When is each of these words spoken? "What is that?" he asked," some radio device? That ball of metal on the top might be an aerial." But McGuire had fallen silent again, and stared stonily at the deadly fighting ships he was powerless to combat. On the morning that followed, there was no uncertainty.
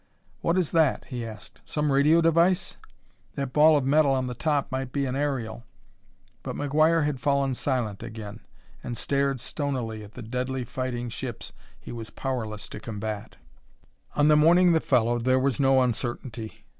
"What 0.41 0.57
is 0.57 0.71
that?" 0.71 1.05
he 1.09 1.23
asked," 1.23 1.61
some 1.63 1.91
radio 1.91 2.21
device? 2.21 2.75
That 3.35 3.53
ball 3.53 3.77
of 3.77 3.85
metal 3.85 4.13
on 4.15 4.25
the 4.25 4.33
top 4.33 4.71
might 4.71 4.91
be 4.91 5.05
an 5.05 5.15
aerial." 5.15 5.63
But 6.41 6.55
McGuire 6.55 7.05
had 7.05 7.19
fallen 7.19 7.53
silent 7.53 8.01
again, 8.01 8.39
and 8.83 8.97
stared 8.97 9.39
stonily 9.39 10.03
at 10.03 10.13
the 10.13 10.23
deadly 10.23 10.63
fighting 10.63 11.09
ships 11.09 11.51
he 11.79 11.91
was 11.91 12.09
powerless 12.09 12.67
to 12.69 12.79
combat. 12.79 13.35
On 14.15 14.27
the 14.27 14.35
morning 14.35 14.71
that 14.71 14.83
followed, 14.85 15.23
there 15.23 15.37
was 15.37 15.59
no 15.59 15.83
uncertainty. 15.83 16.65